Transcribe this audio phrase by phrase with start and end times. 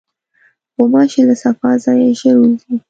[0.75, 2.73] غوماشې له صفا ځایه ژر وځي.